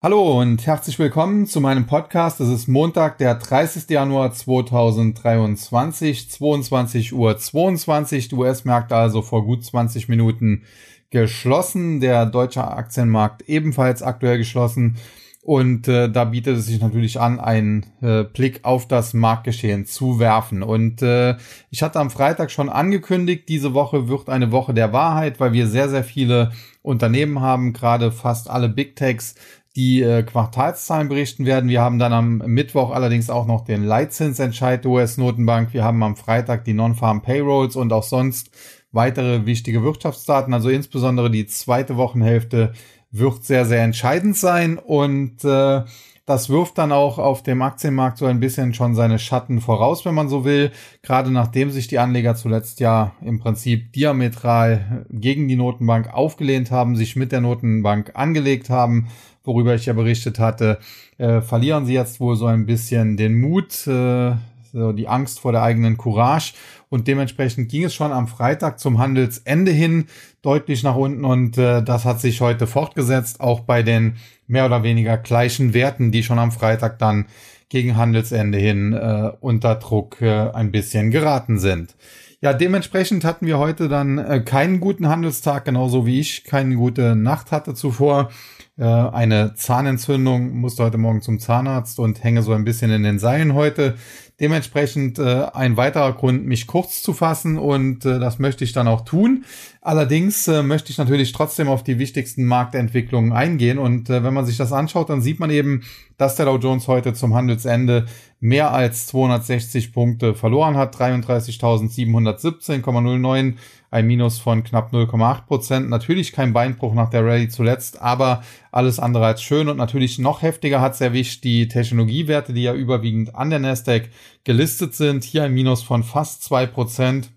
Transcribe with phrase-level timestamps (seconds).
[0.00, 2.38] Hallo und herzlich willkommen zu meinem Podcast.
[2.38, 3.90] Es ist Montag, der 30.
[3.90, 8.28] Januar 2023, 22 Uhr 22.
[8.28, 10.62] Die US-Märkte also vor gut 20 Minuten
[11.10, 11.98] geschlossen.
[11.98, 14.98] Der deutsche Aktienmarkt ebenfalls aktuell geschlossen.
[15.42, 20.18] Und äh, da bietet es sich natürlich an, einen äh, Blick auf das Marktgeschehen zu
[20.18, 20.62] werfen.
[20.62, 21.36] Und äh,
[21.70, 25.66] ich hatte am Freitag schon angekündigt, diese Woche wird eine Woche der Wahrheit, weil wir
[25.66, 26.52] sehr, sehr viele
[26.82, 29.36] Unternehmen haben, gerade fast alle Big Techs
[29.78, 31.70] die äh, Quartalszahlen berichten werden.
[31.70, 35.72] Wir haben dann am Mittwoch allerdings auch noch den Leitzinsentscheid der US-Notenbank.
[35.72, 38.50] Wir haben am Freitag die Non-Farm Payrolls und auch sonst
[38.90, 40.52] weitere wichtige Wirtschaftsdaten.
[40.52, 42.72] Also insbesondere die zweite Wochenhälfte
[43.12, 45.82] wird sehr, sehr entscheidend sein und äh,
[46.26, 50.14] das wirft dann auch auf dem Aktienmarkt so ein bisschen schon seine Schatten voraus, wenn
[50.14, 50.72] man so will.
[51.02, 56.96] Gerade nachdem sich die Anleger zuletzt ja im Prinzip diametral gegen die Notenbank aufgelehnt haben,
[56.96, 59.08] sich mit der Notenbank angelegt haben,
[59.48, 60.78] worüber ich ja berichtet hatte,
[61.16, 64.32] äh, verlieren sie jetzt wohl so ein bisschen den Mut, äh,
[64.72, 66.52] so die Angst vor der eigenen Courage.
[66.90, 70.06] Und dementsprechend ging es schon am Freitag zum Handelsende hin
[70.42, 74.82] deutlich nach unten und äh, das hat sich heute fortgesetzt, auch bei den mehr oder
[74.82, 77.26] weniger gleichen Werten, die schon am Freitag dann
[77.68, 81.94] gegen Handelsende hin äh, unter Druck äh, ein bisschen geraten sind.
[82.40, 87.16] Ja, dementsprechend hatten wir heute dann äh, keinen guten Handelstag, genauso wie ich keine gute
[87.16, 88.30] Nacht hatte zuvor.
[88.78, 93.18] Äh, eine Zahnentzündung, musste heute Morgen zum Zahnarzt und hänge so ein bisschen in den
[93.18, 93.96] Seilen heute.
[94.38, 98.86] Dementsprechend äh, ein weiterer Grund, mich kurz zu fassen und äh, das möchte ich dann
[98.86, 99.44] auch tun.
[99.80, 104.46] Allerdings äh, möchte ich natürlich trotzdem auf die wichtigsten Marktentwicklungen eingehen und äh, wenn man
[104.46, 105.82] sich das anschaut, dann sieht man eben,
[106.16, 108.06] dass der Dow Jones heute zum Handelsende
[108.40, 113.54] mehr als 260 Punkte verloren hat, 33.717,09
[113.90, 115.88] ein Minus von knapp 0,8 Prozent.
[115.88, 120.42] Natürlich kein Beinbruch nach der Rallye zuletzt, aber alles andere als schön und natürlich noch
[120.42, 124.10] heftiger hat es erwischt die Technologiewerte, die ja überwiegend an der Nasdaq
[124.44, 125.24] gelistet sind.
[125.24, 127.30] Hier ein Minus von fast zwei Prozent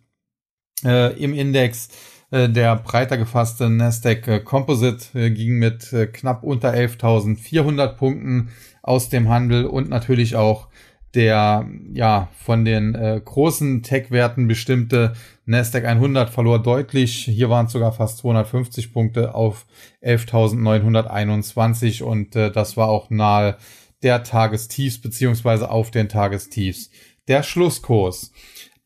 [0.83, 1.87] äh, im Index.
[2.31, 8.49] Äh, der breiter gefasste Nasdaq äh, Composite äh, ging mit knapp unter 11.400 Punkten
[8.81, 10.67] aus dem Handel und natürlich auch
[11.13, 15.13] der ja von den äh, großen Tech-Werten bestimmte
[15.45, 17.25] Nasdaq 100 verlor deutlich.
[17.25, 19.65] Hier waren es sogar fast 250 Punkte auf
[20.03, 23.57] 11.921 und äh, das war auch nahe
[24.03, 26.89] der Tagestiefs beziehungsweise auf den Tagestiefs.
[27.27, 28.31] Der Schlusskurs.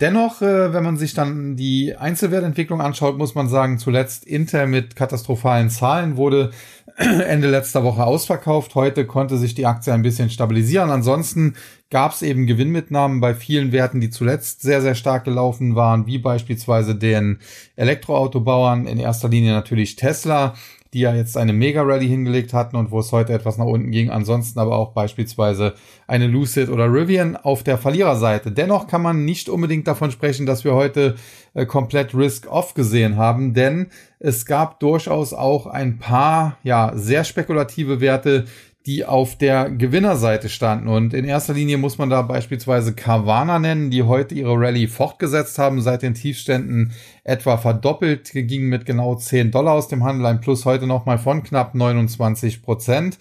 [0.01, 4.97] Dennoch, äh, wenn man sich dann die Einzelwertentwicklung anschaut, muss man sagen, zuletzt Intel mit
[4.97, 6.51] katastrophalen Zahlen wurde
[6.97, 8.75] Ende letzter Woche ausverkauft.
[8.75, 10.89] Heute konnte sich die Aktie ein bisschen stabilisieren.
[10.89, 11.55] Ansonsten
[11.89, 16.17] gab es eben Gewinnmitnahmen bei vielen Werten, die zuletzt sehr, sehr stark gelaufen waren, wie
[16.17, 17.39] beispielsweise den
[17.77, 20.55] Elektroautobauern, in erster Linie natürlich Tesla,
[20.95, 24.09] die ja jetzt eine Mega-Rally hingelegt hatten und wo es heute etwas nach unten ging.
[24.09, 25.73] Ansonsten aber auch beispielsweise
[26.07, 28.53] eine Lucid oder Rivian auf der Verliererseite.
[28.53, 31.15] Dennoch kann man nicht unbedingt davon sprechen, dass wir heute
[31.53, 33.87] äh, komplett Risk-Off gesehen haben, denn
[34.19, 38.45] es gab durchaus auch ein paar, ja, sehr spekulative Werte,
[38.85, 40.87] die auf der Gewinnerseite standen.
[40.87, 45.57] Und in erster Linie muss man da beispielsweise Carvana nennen, die heute ihre Rallye fortgesetzt
[45.57, 46.91] haben, seit den Tiefständen
[47.23, 51.41] etwa verdoppelt, ging mit genau 10 Dollar aus dem Handel, ein Plus heute nochmal von
[51.41, 53.17] knapp 29 Prozent.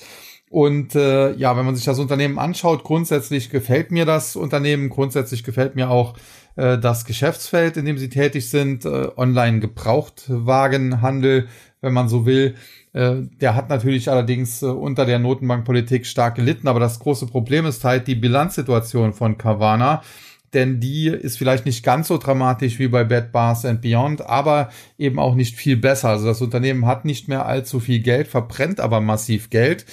[0.50, 5.42] Und äh, ja, wenn man sich das Unternehmen anschaut, grundsätzlich gefällt mir das Unternehmen, grundsätzlich
[5.42, 6.14] gefällt mir auch
[6.54, 11.48] äh, das Geschäftsfeld, in dem sie tätig sind, äh, Online-Gebrauchtwagenhandel,
[11.80, 12.54] wenn man so will.
[12.94, 17.66] Äh, der hat natürlich allerdings äh, unter der Notenbankpolitik stark gelitten, aber das große Problem
[17.66, 20.02] ist halt die Bilanzsituation von Carvana
[20.54, 24.70] denn die ist vielleicht nicht ganz so dramatisch wie bei Bed Bars and Beyond, aber
[24.96, 26.10] eben auch nicht viel besser.
[26.10, 29.84] Also das Unternehmen hat nicht mehr allzu viel Geld, verbrennt aber massiv Geld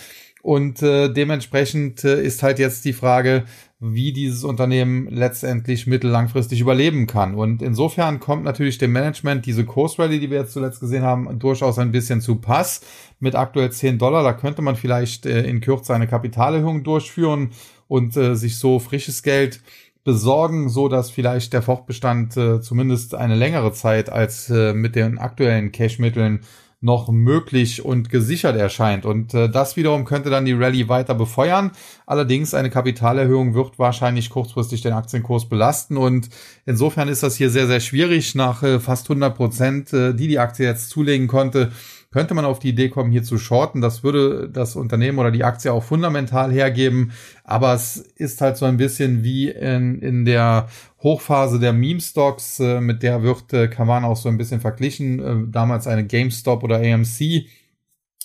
[0.42, 3.44] und äh, dementsprechend äh, ist halt jetzt die Frage,
[3.84, 7.34] wie dieses Unternehmen letztendlich mittellangfristig überleben kann.
[7.34, 11.80] Und insofern kommt natürlich dem Management diese Kursrally, die wir jetzt zuletzt gesehen haben, durchaus
[11.80, 12.82] ein bisschen zu Pass.
[13.20, 17.50] Mit aktuell 10 Dollar, da könnte man vielleicht äh, in Kürze eine Kapitalerhöhung durchführen
[17.88, 19.62] und äh, sich so frisches Geld
[20.04, 25.18] besorgen, so dass vielleicht der Fortbestand äh, zumindest eine längere Zeit als äh, mit den
[25.18, 26.42] aktuellen Cashmitteln
[26.82, 29.06] noch möglich und gesichert erscheint.
[29.06, 31.72] Und äh, das wiederum könnte dann die Rallye weiter befeuern.
[32.08, 35.96] Allerdings eine Kapitalerhöhung wird wahrscheinlich kurzfristig den Aktienkurs belasten.
[35.96, 36.30] Und
[36.66, 40.40] insofern ist das hier sehr, sehr schwierig nach äh, fast 100 Prozent, äh, die die
[40.40, 41.72] Aktie jetzt zulegen konnte
[42.12, 43.82] könnte man auf die Idee kommen, hier zu shorten.
[43.82, 47.12] Das würde das Unternehmen oder die Aktie auch fundamental hergeben.
[47.44, 50.68] Aber es ist halt so ein bisschen wie in, in der
[51.02, 55.20] Hochphase der Meme-Stocks, äh, mit der wird äh, Kavan auch so ein bisschen verglichen.
[55.20, 57.48] Äh, damals eine GameStop oder AMC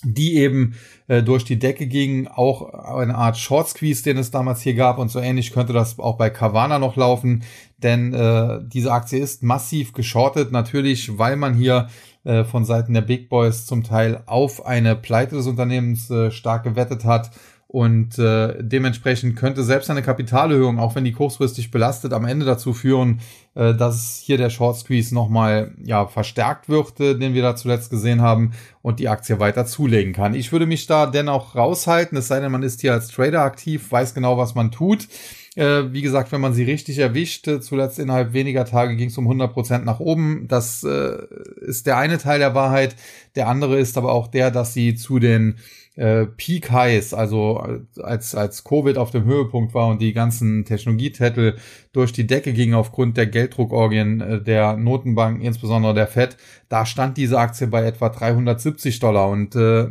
[0.03, 0.75] die eben
[1.07, 4.99] äh, durch die Decke gingen, auch eine Art Short Squeeze, den es damals hier gab.
[4.99, 7.43] Und so ähnlich könnte das auch bei Carvana noch laufen,
[7.77, 11.87] denn äh, diese Aktie ist massiv geschortet, natürlich, weil man hier
[12.23, 16.63] äh, von Seiten der Big Boys zum Teil auf eine Pleite des Unternehmens äh, stark
[16.63, 17.31] gewettet hat
[17.67, 22.73] und äh, dementsprechend könnte selbst eine Kapitalerhöhung, auch wenn die kurzfristig belastet, am Ende dazu
[22.73, 23.19] führen,
[23.55, 27.89] äh, dass hier der Short Squeeze nochmal ja, verstärkt wird, äh, den wir da zuletzt
[27.89, 30.33] gesehen haben und die Aktie weiter zulegen kann.
[30.33, 33.91] Ich würde mich da dennoch raushalten, es sei denn, man ist hier als Trader aktiv,
[33.91, 35.09] weiß genau, was man tut.
[35.57, 39.17] Äh, wie gesagt, wenn man sie richtig erwischt, äh, zuletzt innerhalb weniger Tage ging es
[39.17, 40.45] um 100 Prozent nach oben.
[40.47, 41.17] Das äh,
[41.61, 42.95] ist der eine Teil der Wahrheit.
[43.35, 45.57] Der andere ist aber auch der, dass sie zu den
[45.97, 47.57] äh, Peak Highs, also
[48.01, 51.55] als, als Covid auf dem Höhepunkt war und die ganzen Technologietitel
[51.91, 56.37] durch die Decke gingen aufgrund der Gelddruckorgien äh, der Notenbank, insbesondere der Fed,
[56.69, 59.87] da stand diese Aktie bei etwa 370 Dollar und äh,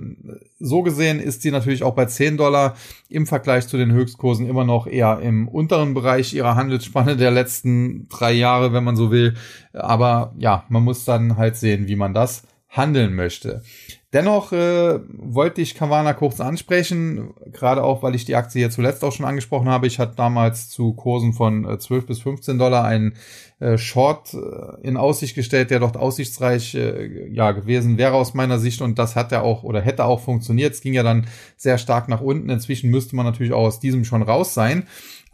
[0.61, 2.76] so gesehen ist sie natürlich auch bei 10 Dollar
[3.08, 8.08] im Vergleich zu den Höchstkursen immer noch eher im unteren Bereich ihrer Handelsspanne der letzten
[8.08, 9.35] drei Jahre, wenn man so will.
[9.73, 13.62] Aber ja, man muss dann halt sehen, wie man das handeln möchte.
[14.12, 19.03] Dennoch äh, wollte ich Kavana kurz ansprechen, gerade auch, weil ich die Aktie hier zuletzt
[19.03, 19.88] auch schon angesprochen habe.
[19.88, 23.14] Ich hatte damals zu Kursen von äh, 12 bis 15 Dollar einen
[23.58, 28.61] äh, Short äh, in Aussicht gestellt, der dort aussichtsreich äh, ja, gewesen wäre aus meiner
[28.61, 30.75] Sicht und das hat ja auch oder hätte auch funktioniert.
[30.75, 31.26] Es ging ja dann
[31.56, 32.49] sehr stark nach unten.
[32.49, 34.87] Inzwischen müsste man natürlich auch aus diesem schon raus sein.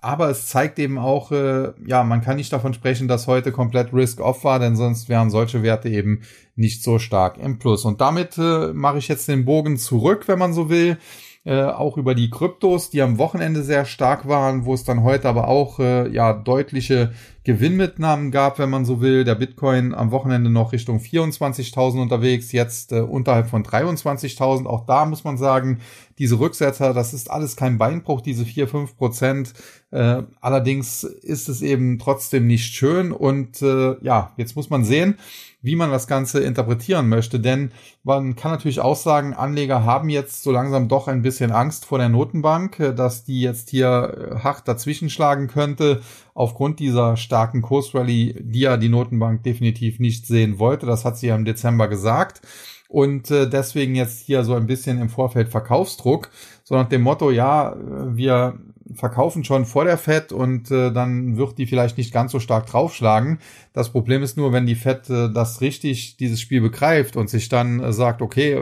[0.05, 3.95] Aber es zeigt eben auch, äh, ja, man kann nicht davon sprechen, dass heute komplett
[3.95, 6.23] Risk-Off war, denn sonst wären solche Werte eben
[6.57, 7.85] nicht so stark im Plus.
[7.85, 10.99] Und damit äh, mache ich jetzt den Bogen zurück, wenn man so will
[11.45, 15.29] äh, auch über die Kryptos, die am Wochenende sehr stark waren, wo es dann heute
[15.29, 17.13] aber auch äh, ja deutliche
[17.43, 19.25] Gewinnmitnahmen gab, wenn man so will.
[19.25, 24.67] Der Bitcoin am Wochenende noch Richtung 24.000 unterwegs, jetzt äh, unterhalb von 23.000.
[24.67, 25.81] Auch da muss man sagen,
[26.19, 29.55] diese Rücksetzer, das ist alles kein Beinbruch, diese 4, 5 Prozent.
[29.91, 35.19] Äh, allerdings ist es eben trotzdem nicht schön und äh, ja, jetzt muss man sehen,
[35.63, 37.41] wie man das Ganze interpretieren möchte.
[37.41, 37.71] Denn
[38.03, 41.99] man kann natürlich auch sagen, Anleger haben jetzt so langsam doch ein bisschen Angst vor
[41.99, 46.03] der Notenbank, äh, dass die jetzt hier äh, hart dazwischenschlagen könnte
[46.35, 50.87] aufgrund dieser starken Kursrally, die ja die Notenbank definitiv nicht sehen wollte.
[50.87, 52.43] Das hat sie ja im Dezember gesagt
[52.89, 56.29] und äh, deswegen jetzt hier so ein bisschen im Vorfeld Verkaufsdruck,
[56.63, 58.59] so nach dem Motto, ja, wir
[58.95, 62.67] verkaufen schon vor der Fed und äh, dann wird die vielleicht nicht ganz so stark
[62.67, 63.39] draufschlagen.
[63.73, 67.49] Das Problem ist nur, wenn die Fed äh, das richtig, dieses Spiel begreift und sich
[67.49, 68.61] dann äh, sagt, okay,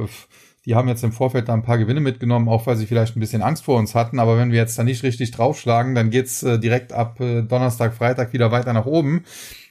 [0.67, 3.21] die haben jetzt im Vorfeld da ein paar Gewinne mitgenommen, auch weil sie vielleicht ein
[3.21, 6.43] bisschen Angst vor uns hatten, aber wenn wir jetzt da nicht richtig draufschlagen, dann geht's
[6.43, 9.25] äh, direkt ab äh, Donnerstag, Freitag wieder weiter nach oben.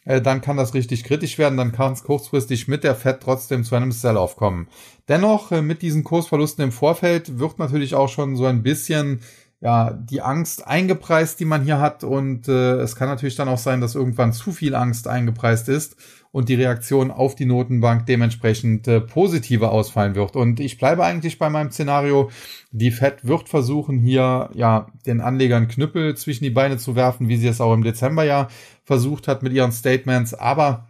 [0.05, 3.63] Äh, dann kann das richtig kritisch werden, dann kann es kurzfristig mit der Fed trotzdem
[3.63, 4.67] zu einem Sell-off kommen.
[5.07, 9.21] Dennoch, äh, mit diesen Kursverlusten im Vorfeld wird natürlich auch schon so ein bisschen
[9.61, 12.03] ja, die Angst eingepreist, die man hier hat.
[12.03, 15.97] Und äh, es kann natürlich dann auch sein, dass irgendwann zu viel Angst eingepreist ist
[16.31, 20.35] und die Reaktion auf die Notenbank dementsprechend äh, positiver ausfallen wird.
[20.35, 22.29] Und ich bleibe eigentlich bei meinem Szenario.
[22.71, 27.37] Die Fed wird versuchen, hier ja den Anlegern Knüppel zwischen die Beine zu werfen, wie
[27.37, 28.47] sie es auch im Dezember ja
[28.85, 30.33] versucht hat mit ihren Statements.
[30.33, 30.87] Aber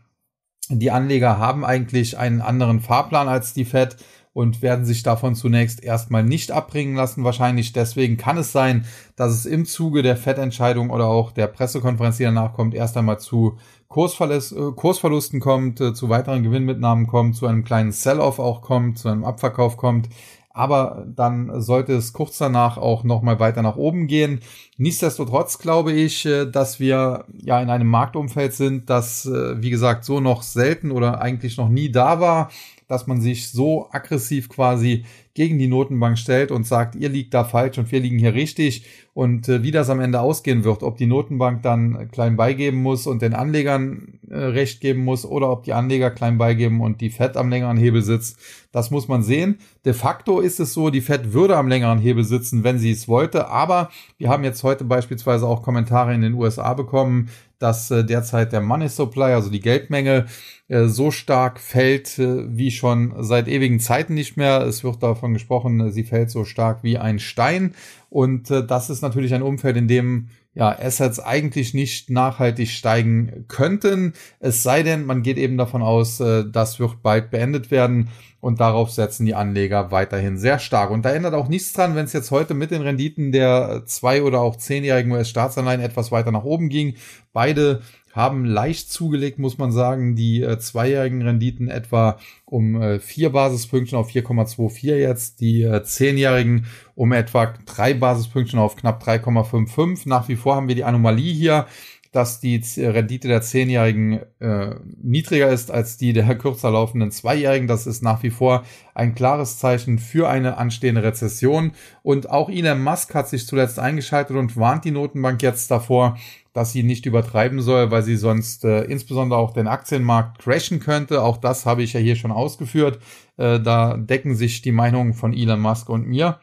[0.69, 3.95] die Anleger haben eigentlich einen anderen Fahrplan als die Fed
[4.39, 7.25] und werden sich davon zunächst erstmal nicht abbringen lassen.
[7.25, 8.85] Wahrscheinlich deswegen kann es sein,
[9.17, 13.19] dass es im Zuge der FED-Entscheidung oder auch der Pressekonferenz, die danach kommt, erst einmal
[13.19, 13.57] zu
[13.89, 18.97] Kursverlust, äh, Kursverlusten kommt, äh, zu weiteren Gewinnmitnahmen kommt, zu einem kleinen Sell-off auch kommt,
[18.97, 20.07] zu einem Abverkauf kommt.
[20.51, 24.39] Aber dann sollte es kurz danach auch nochmal weiter nach oben gehen.
[24.77, 30.21] Nichtsdestotrotz glaube ich, äh, dass wir ja in einem Marktumfeld sind, das, wie gesagt, so
[30.21, 32.49] noch selten oder eigentlich noch nie da war
[32.89, 35.05] dass man sich so aggressiv quasi
[35.35, 38.83] gegen die Notenbank stellt und sagt, ihr liegt da falsch und wir liegen hier richtig.
[39.13, 43.05] Und äh, wie das am Ende ausgehen wird, ob die Notenbank dann klein beigeben muss
[43.05, 47.11] und den Anlegern äh, recht geben muss oder ob die Anleger klein beigeben und die
[47.11, 48.37] Fed am längeren Hebel sitzt,
[48.71, 49.59] das muss man sehen.
[49.85, 53.07] De facto ist es so, die Fed würde am längeren Hebel sitzen, wenn sie es
[53.07, 53.47] wollte.
[53.49, 57.29] Aber wir haben jetzt heute beispielsweise auch Kommentare in den USA bekommen,
[57.59, 60.25] dass äh, derzeit der Money Supply, also die Geldmenge,
[60.69, 64.61] äh, so stark fällt äh, wie schon seit ewigen Zeiten nicht mehr.
[64.61, 67.75] Es wird davon gesprochen, äh, sie fällt so stark wie ein Stein.
[68.09, 73.45] Und äh, das ist natürlich ein Umfeld, in dem ja, Assets eigentlich nicht nachhaltig steigen
[73.47, 74.13] könnten.
[74.39, 78.09] Es sei denn, man geht eben davon aus, äh, das wird bald beendet werden
[78.41, 80.91] und darauf setzen die Anleger weiterhin sehr stark.
[80.91, 84.23] Und da ändert auch nichts dran, wenn es jetzt heute mit den Renditen der zwei
[84.23, 86.95] oder auch zehnjährigen US-Staatsanleihen etwas weiter nach oben ging.
[87.31, 90.15] Beide haben leicht zugelegt, muss man sagen.
[90.15, 96.65] Die äh, zweijährigen Renditen etwa um äh, vier Basispünktchen auf 4,24 jetzt, die äh, zehnjährigen
[96.95, 100.07] um etwa drei Basispünktchen auf knapp 3,55.
[100.09, 101.67] Nach wie vor haben wir die Anomalie hier,
[102.11, 107.67] dass die Rendite der Zehnjährigen äh, niedriger ist als die der kürzer laufenden Zweijährigen.
[107.67, 108.63] Das ist nach wie vor
[108.95, 111.73] ein klares Zeichen für eine anstehende Rezession.
[112.01, 116.17] Und auch Elon Musk hat sich zuletzt eingeschaltet und warnt die Notenbank jetzt davor,
[116.51, 121.21] dass sie nicht übertreiben soll, weil sie sonst äh, insbesondere auch den Aktienmarkt crashen könnte.
[121.21, 122.99] Auch das habe ich ja hier schon ausgeführt.
[123.37, 126.39] Äh, da decken sich die Meinungen von Elon Musk und mir.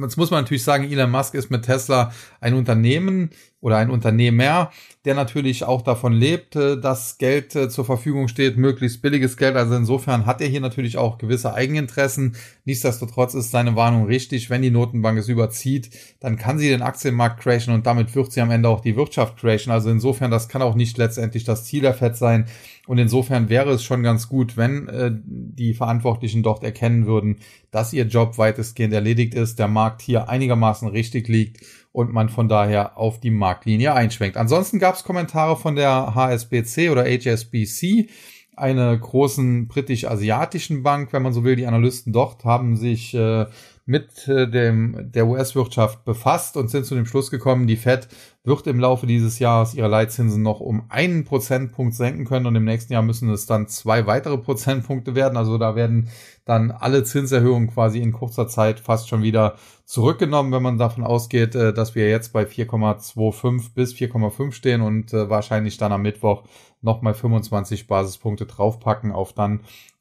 [0.00, 4.70] Jetzt muss man natürlich sagen, Elon Musk ist mit Tesla ein Unternehmen oder ein Unternehmer,
[5.04, 9.56] der natürlich auch davon lebt, äh, dass Geld äh, zur Verfügung steht, möglichst billiges Geld.
[9.56, 12.36] Also insofern hat er hier natürlich auch gewisse Eigeninteressen.
[12.64, 14.50] Nichtsdestotrotz ist seine Warnung richtig.
[14.50, 15.90] Wenn die Notenbank es überzieht,
[16.20, 19.38] dann kann sie den Aktienmarkt crashen und damit wird sie am Ende auch die Wirtschaft
[19.38, 19.72] crashen.
[19.72, 22.46] Also insofern, das kann auch nicht letztendlich das Ziel der FED sein.
[22.86, 27.36] Und insofern wäre es schon ganz gut, wenn äh, die Verantwortlichen dort erkennen würden,
[27.70, 31.60] dass ihr Job weitestgehend erledigt ist, der Markt hier einigermaßen richtig liegt
[31.92, 34.36] und man von daher auf die Marktlinie einschwenkt.
[34.36, 38.08] Ansonsten gab es Kommentare von der HSBC oder HSBC,
[38.56, 41.56] einer großen britisch-asiatischen Bank, wenn man so will.
[41.56, 43.46] Die Analysten dort haben sich äh,
[43.86, 48.08] mit äh, dem, der US-Wirtschaft befasst und sind zu dem Schluss gekommen, die Fed
[48.42, 52.64] wird im Laufe dieses Jahres ihre Leitzinsen noch um einen Prozentpunkt senken können und im
[52.64, 55.36] nächsten Jahr müssen es dann zwei weitere Prozentpunkte werden.
[55.36, 56.08] Also da werden
[56.44, 61.54] dann alle Zinserhöhungen quasi in kurzer Zeit fast schon wieder zurückgenommen, wenn man davon ausgeht,
[61.54, 66.44] äh, dass wir jetzt bei 4,25 bis 4,5 stehen und äh, wahrscheinlich dann am Mittwoch
[66.80, 69.60] nochmal 25 Basispunkte draufpacken auf dann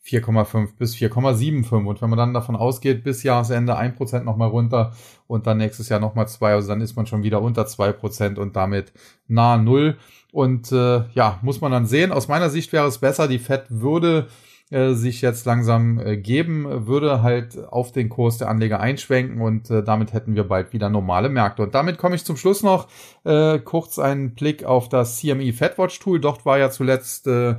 [0.09, 1.85] 4,5 bis 4,75.
[1.85, 4.93] Und wenn man dann davon ausgeht, bis Jahresende 1% nochmal runter
[5.27, 8.55] und dann nächstes Jahr nochmal 2, also dann ist man schon wieder unter 2% und
[8.55, 8.91] damit
[9.27, 9.97] nahe Null.
[10.31, 12.11] Und äh, ja, muss man dann sehen.
[12.11, 14.27] Aus meiner Sicht wäre es besser, die Fed würde
[14.71, 19.71] äh, sich jetzt langsam äh, geben, würde halt auf den Kurs der Anleger einschwenken und
[19.71, 21.63] äh, damit hätten wir bald wieder normale Märkte.
[21.63, 22.87] Und damit komme ich zum Schluss noch
[23.23, 26.19] äh, kurz einen Blick auf das CME FedWatch Tool.
[26.19, 27.55] Dort war ja zuletzt äh,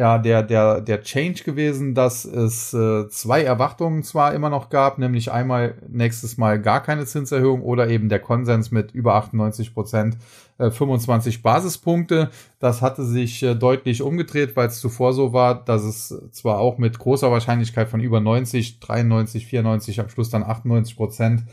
[0.00, 4.96] ja der der der Change gewesen, dass es äh, zwei Erwartungen zwar immer noch gab,
[4.96, 10.16] nämlich einmal nächstes Mal gar keine Zinserhöhung oder eben der Konsens mit über 98 Prozent
[10.56, 12.30] äh, 25 Basispunkte.
[12.60, 16.78] Das hatte sich äh, deutlich umgedreht, weil es zuvor so war, dass es zwar auch
[16.78, 21.44] mit großer Wahrscheinlichkeit von über 90, 93, 94, am Schluss dann 98 Prozent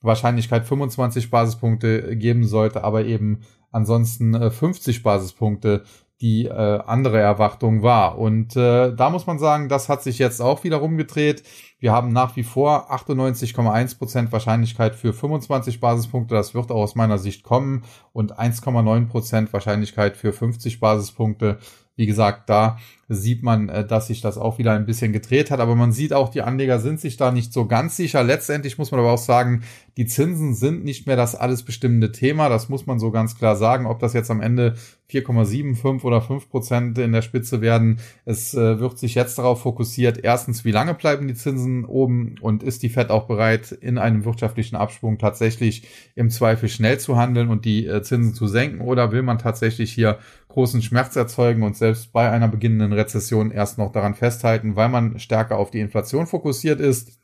[0.00, 3.40] Wahrscheinlichkeit 25 Basispunkte geben sollte, aber eben
[3.72, 5.82] ansonsten äh, 50 Basispunkte
[6.20, 8.18] die äh, andere Erwartung war.
[8.18, 11.42] Und äh, da muss man sagen, das hat sich jetzt auch wieder rumgedreht.
[11.78, 16.34] Wir haben nach wie vor 98,1% Wahrscheinlichkeit für 25 Basispunkte.
[16.34, 17.84] Das wird auch aus meiner Sicht kommen.
[18.12, 21.58] Und 1,9% Wahrscheinlichkeit für 50 Basispunkte.
[21.96, 25.60] Wie gesagt, da sieht man, äh, dass sich das auch wieder ein bisschen gedreht hat.
[25.60, 28.22] Aber man sieht auch, die Anleger sind sich da nicht so ganz sicher.
[28.22, 29.62] Letztendlich muss man aber auch sagen,
[29.96, 32.48] die Zinsen sind nicht mehr das alles bestimmende Thema.
[32.48, 33.86] Das muss man so ganz klar sagen.
[33.86, 34.74] Ob das jetzt am Ende
[35.10, 38.00] 4,75 oder 5 Prozent in der Spitze werden.
[38.24, 40.18] Es äh, wird sich jetzt darauf fokussiert.
[40.22, 44.24] Erstens, wie lange bleiben die Zinsen oben und ist die Fed auch bereit, in einem
[44.24, 45.86] wirtschaftlichen Abschwung tatsächlich
[46.16, 49.92] im Zweifel schnell zu handeln und die äh, Zinsen zu senken oder will man tatsächlich
[49.92, 50.18] hier
[50.56, 55.18] großen Schmerz erzeugen und selbst bei einer beginnenden Rezession erst noch daran festhalten, weil man
[55.18, 57.20] stärker auf die Inflation fokussiert ist.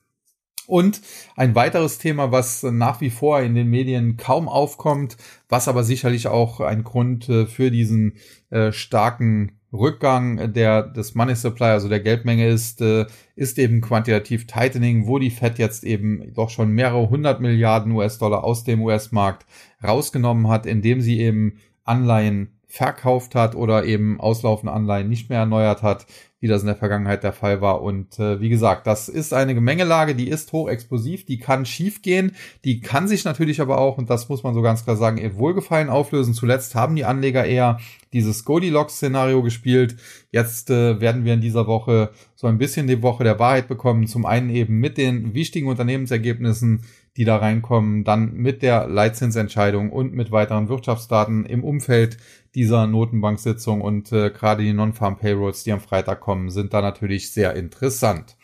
[0.67, 1.01] Und
[1.35, 5.17] ein weiteres Thema, was nach wie vor in den Medien kaum aufkommt,
[5.49, 8.19] was aber sicherlich auch ein Grund äh, für diesen
[8.51, 14.47] äh, starken Rückgang der, des Money Supply, also der Geldmenge ist, äh, ist eben quantitativ
[14.47, 19.47] Tightening, wo die Fed jetzt eben doch schon mehrere hundert Milliarden US-Dollar aus dem US-Markt
[19.83, 25.83] rausgenommen hat, indem sie eben Anleihen verkauft hat oder eben auslaufende Anleihen nicht mehr erneuert
[25.83, 26.07] hat,
[26.41, 27.83] wie das in der Vergangenheit der Fall war.
[27.83, 32.81] Und äh, wie gesagt, das ist eine Gemengelage, die ist hochexplosiv, die kann schiefgehen, die
[32.81, 35.91] kann sich natürlich aber auch, und das muss man so ganz klar sagen, ihr Wohlgefallen
[35.91, 36.33] auflösen.
[36.33, 37.79] Zuletzt haben die Anleger eher
[38.14, 39.97] dieses Goldilocks-Szenario gespielt.
[40.31, 44.07] Jetzt äh, werden wir in dieser Woche so ein bisschen die Woche der Wahrheit bekommen.
[44.07, 46.85] Zum einen eben mit den wichtigen Unternehmensergebnissen,
[47.16, 52.16] die da reinkommen, dann mit der Leitzinsentscheidung und mit weiteren Wirtschaftsdaten im Umfeld
[52.54, 57.33] dieser Notenbank-Sitzung und äh, gerade die Non-Farm Payrolls, die am Freitag kommen, sind da natürlich
[57.33, 58.37] sehr interessant.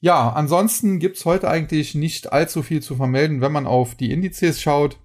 [0.00, 4.60] Ja, ansonsten gibt's heute eigentlich nicht allzu viel zu vermelden, wenn man auf die Indizes
[4.60, 4.98] schaut.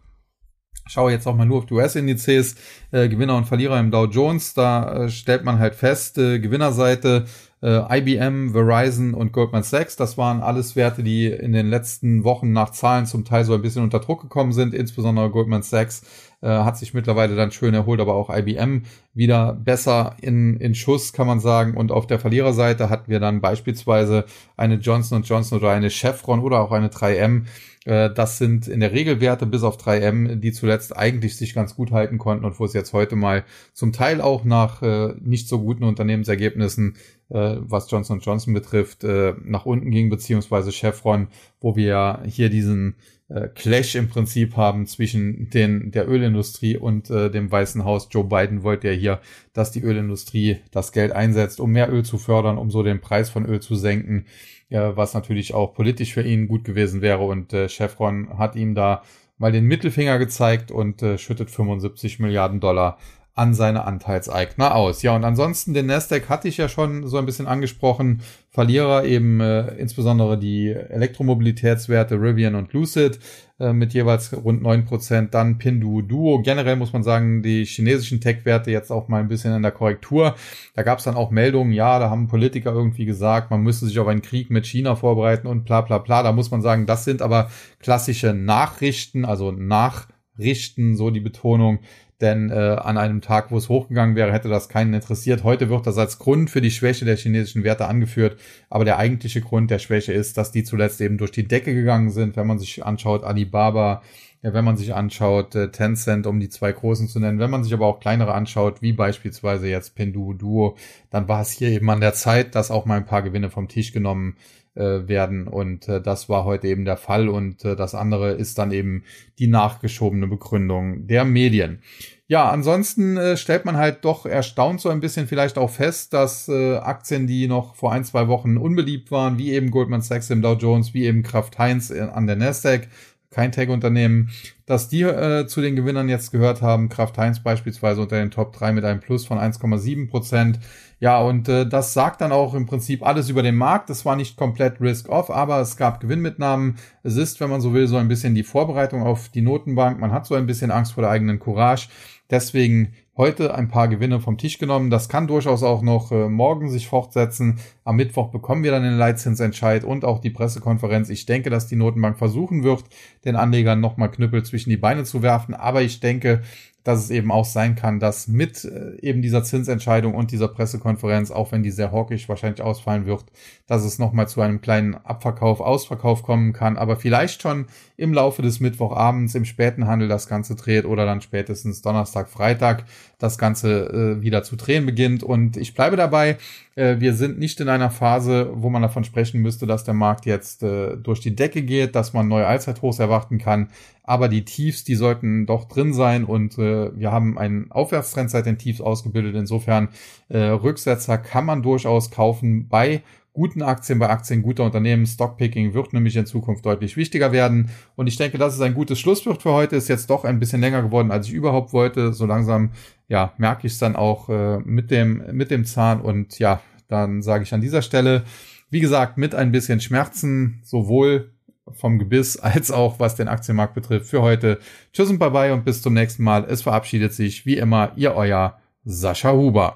[0.88, 2.56] Schaue jetzt auch mal nur auf die US-Indizes,
[2.92, 4.54] äh, Gewinner und Verlierer im Dow Jones.
[4.54, 7.26] Da äh, stellt man halt fest, äh, Gewinnerseite
[7.66, 12.52] Äh, IBM, Verizon und Goldman Sachs, das waren alles Werte, die in den letzten Wochen
[12.52, 14.76] nach Zahlen zum Teil so ein bisschen unter Druck gekommen sind.
[14.76, 16.04] Insbesondere Goldman Sachs
[16.46, 18.84] äh, hat sich mittlerweile dann schön erholt, aber auch IBM
[19.14, 21.76] wieder besser in, in Schuss, kann man sagen.
[21.76, 24.26] Und auf der Verliererseite hatten wir dann beispielsweise
[24.56, 27.46] eine Johnson Johnson oder eine Chevron oder auch eine 3M,
[27.86, 31.76] äh, das sind in der Regel Werte bis auf 3M, die zuletzt eigentlich sich ganz
[31.76, 35.48] gut halten konnten und wo es jetzt heute mal zum Teil auch nach äh, nicht
[35.48, 36.96] so guten Unternehmensergebnissen,
[37.30, 41.28] äh, was Johnson Johnson betrifft, äh, nach unten ging, beziehungsweise Chevron,
[41.60, 42.96] wo wir ja hier diesen
[43.30, 48.08] äh, Clash im Prinzip haben zwischen den, der Ölindustrie und äh, dem Weißen Haus.
[48.12, 49.22] Joe Biden wollte ja hier,
[49.54, 53.30] dass die Ölindustrie das Geld einsetzt, um mehr Öl zu fördern, um so den Preis
[53.30, 54.26] von Öl zu senken
[54.70, 57.24] ja, was natürlich auch politisch für ihn gut gewesen wäre.
[57.24, 59.04] Und äh, Chevron hat ihm da
[59.38, 62.98] mal den Mittelfinger gezeigt und äh, schüttet 75 Milliarden Dollar
[63.36, 65.02] an seine Anteilseigner aus.
[65.02, 68.22] Ja, und ansonsten den Nasdaq hatte ich ja schon so ein bisschen angesprochen.
[68.50, 73.20] Verlierer eben äh, insbesondere die Elektromobilitätswerte Rivian und Lucid
[73.60, 75.34] äh, mit jeweils rund neun Prozent.
[75.34, 76.42] Dann Pindu Duo.
[76.42, 80.36] Generell muss man sagen, die chinesischen Tech-Werte jetzt auch mal ein bisschen in der Korrektur.
[80.74, 84.00] Da gab es dann auch Meldungen, ja, da haben Politiker irgendwie gesagt, man müsste sich
[84.00, 86.24] auf einen Krieg mit China vorbereiten und bla bla bla.
[86.24, 87.50] Da muss man sagen, das sind aber
[87.80, 91.80] klassische Nachrichten, also Nachrichten, so die Betonung
[92.22, 95.44] denn äh, an einem Tag, wo es hochgegangen wäre, hätte das keinen interessiert.
[95.44, 99.42] Heute wird das als Grund für die Schwäche der chinesischen Werte angeführt, aber der eigentliche
[99.42, 102.38] Grund der Schwäche ist, dass die zuletzt eben durch die Decke gegangen sind.
[102.38, 104.02] Wenn man sich anschaut, Alibaba,
[104.42, 107.64] ja, wenn man sich anschaut, äh, Tencent, um die zwei großen zu nennen, wenn man
[107.64, 110.78] sich aber auch kleinere anschaut, wie beispielsweise jetzt Pinduoduo,
[111.10, 113.68] dann war es hier eben an der Zeit, dass auch mal ein paar Gewinne vom
[113.68, 114.36] Tisch genommen
[114.76, 115.48] äh, werden.
[115.48, 117.30] Und äh, das war heute eben der Fall.
[117.30, 119.04] Und äh, das andere ist dann eben
[119.40, 121.80] die nachgeschobene Begründung der Medien.
[122.28, 126.48] Ja, ansonsten äh, stellt man halt doch erstaunt so ein bisschen vielleicht auch fest, dass
[126.48, 130.42] äh, Aktien, die noch vor ein, zwei Wochen unbeliebt waren, wie eben Goldman Sachs im
[130.42, 132.88] Dow Jones, wie eben Kraft Heinz äh, an der Nasdaq,
[133.36, 134.30] kein Tech-Unternehmen,
[134.66, 136.88] dass die äh, zu den Gewinnern jetzt gehört haben.
[136.88, 140.60] Kraft Heinz beispielsweise unter den Top 3 mit einem Plus von 1,7 Prozent.
[141.02, 143.90] Ja, und äh, das sagt dann auch im Prinzip alles über den Markt.
[143.90, 146.78] Das war nicht komplett risk-off, aber es gab Gewinnmitnahmen.
[147.04, 150.00] Es ist, wenn man so will, so ein bisschen die Vorbereitung auf die Notenbank.
[150.00, 151.90] Man hat so ein bisschen Angst vor der eigenen Courage.
[152.30, 154.90] Deswegen heute ein paar Gewinne vom Tisch genommen.
[154.90, 157.60] Das kann durchaus auch noch äh, morgen sich fortsetzen.
[157.86, 161.10] Am Mittwoch bekommen wir dann den Leitzinsentscheid und auch die Pressekonferenz.
[161.10, 162.84] Ich denke, dass die Notenbank versuchen wird,
[163.26, 165.54] den Anlegern nochmal Knüppel zwischen die Beine zu werfen.
[165.54, 166.42] Aber ich denke,
[166.86, 171.32] dass es eben auch sein kann, dass mit äh, eben dieser Zinsentscheidung und dieser Pressekonferenz,
[171.32, 173.26] auch wenn die sehr hawkisch wahrscheinlich ausfallen wird,
[173.66, 177.66] dass es nochmal zu einem kleinen Abverkauf, Ausverkauf kommen kann, aber vielleicht schon
[177.98, 182.86] im Laufe des Mittwochabends im späten Handel das Ganze dreht oder dann spätestens Donnerstag, Freitag
[183.18, 185.24] das Ganze äh, wieder zu drehen beginnt.
[185.24, 186.38] Und ich bleibe dabei,
[186.76, 190.26] äh, wir sind nicht in einer Phase, wo man davon sprechen müsste, dass der Markt
[190.26, 193.70] jetzt äh, durch die Decke geht, dass man neue Allzeithochs erwarten kann.
[194.04, 198.46] Aber die Tiefs, die sollten doch drin sein und äh, wir haben einen Aufwärtstrend seit
[198.46, 199.36] den Tiefs ausgebildet.
[199.36, 199.90] Insofern
[200.30, 203.02] äh, Rücksetzer kann man durchaus kaufen bei
[203.36, 205.06] guten Aktien, bei Aktien guter Unternehmen.
[205.06, 207.70] Stockpicking wird nämlich in Zukunft deutlich wichtiger werden.
[207.96, 209.76] Und ich denke, das ist ein gutes Schlusswort für heute.
[209.76, 212.14] Ist jetzt doch ein bisschen länger geworden, als ich überhaupt wollte.
[212.14, 212.72] So langsam,
[213.10, 216.00] ja, merke ich es dann auch äh, mit dem, mit dem Zahn.
[216.02, 218.24] Und ja, dann sage ich an dieser Stelle,
[218.70, 221.32] wie gesagt, mit ein bisschen Schmerzen, sowohl
[221.74, 224.60] vom Gebiss als auch was den Aktienmarkt betrifft für heute.
[224.94, 226.46] Tschüss und bye bye und bis zum nächsten Mal.
[226.46, 229.74] Es verabschiedet sich wie immer Ihr euer Sascha Huber.